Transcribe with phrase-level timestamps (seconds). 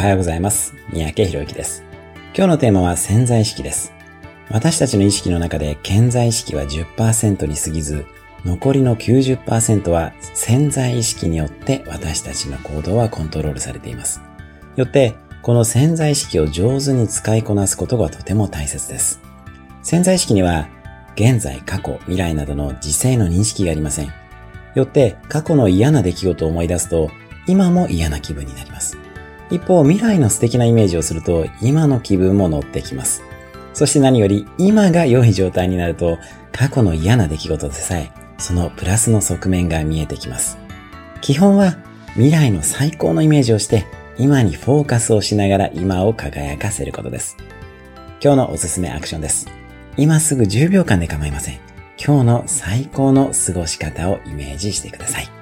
[0.00, 0.74] おはようございます。
[0.94, 1.84] 三宅博之です。
[2.34, 3.92] 今日のテーマは潜在意識です。
[4.48, 8.06] 私たちの意識の中で潜在意識は10%に過ぎず、
[8.46, 14.22] 残りの90%は潜在意識によって私たちの行動はコントロールされています。
[14.74, 19.20] よって、この潜在意識を上手に使いこなすことがとても大切です。
[19.82, 20.70] 潜在意識には、
[21.14, 24.10] 現在、過去、未来などの時勢の認識がありません。
[24.74, 27.10] よって、過去の嫌な出来事を思い出すと、
[27.46, 28.96] 今も嫌な気分になります。
[29.50, 33.22] 一方、未来の素敵なイメージをすると、今の気分も乗ってきます。
[33.72, 36.18] そして何より、今が良い状態になると、
[36.52, 40.58] 過去の嫌な出来事でさえ、そのプラスの側面が見えてきます。
[41.20, 41.76] 基本は、
[42.14, 43.86] 未来の最高のイメージをして、
[44.18, 47.36] 今にフォーカスをしながら今を輝かせることです。
[48.22, 49.48] 今日のおすすめアクションです。
[49.96, 51.58] 今すぐ10秒間で構いません。
[51.98, 55.39] 今日の最高の過ごし方をイメージしてください。